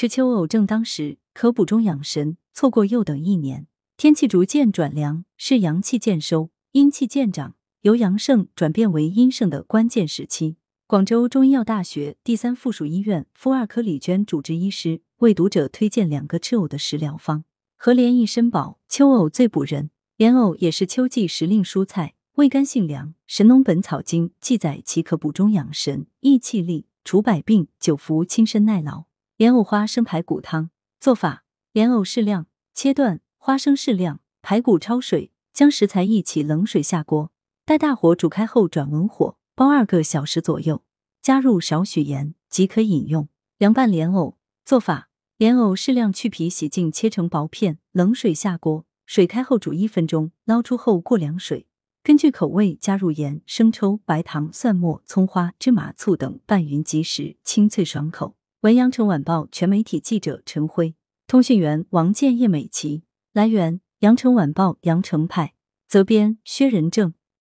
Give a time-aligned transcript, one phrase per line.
[0.00, 3.66] 吃秋藕正当时，可补中养神，错过又等一年。
[3.98, 10.56] 天气逐渐转凉，是阳气渐收、阴气渐长，由阳盛转变为阴盛的关键时期。
[10.86, 17.44] 广州中医药大学第三附属医院妇二科李娟主治医师为读者推荐两个吃藕的食疗方：
[17.76, 19.90] 和莲益参宝，秋藕最补人。
[20.16, 29.09] 莲藕也是秋季时令蔬菜，味甘性凉，《神农本草经》记载其可补中养神、益气力、除百病、久服轻身耐劳。
[29.40, 30.68] 莲藕花生排骨汤
[31.00, 37.32] 做法：莲藕适量切断，花生适量，排骨焯水，将食材一起冷水下锅，
[37.64, 40.84] 待大火煮开后转文火，煲二个小时左右，
[41.22, 43.30] 加入少许盐即可饮用。
[43.56, 45.08] 凉拌莲藕做法：
[45.38, 48.84] 莲藕适量去皮洗净，切成薄片，冷水下锅。
[49.06, 51.66] 水开后煮一分钟，捞出后过凉水。
[52.02, 58.36] 根据口味加入盐、生抽、白糖、蒜末、葱花、芝麻、醋等拌匀即食，清脆爽口。
[58.62, 60.94] 文阳城晚报全媒体记者陈辉，
[61.26, 63.04] 通讯员王建叶美琪。
[63.32, 65.54] 来源：阳城晚报阳城派，
[65.88, 67.14] 责编：薛仁正。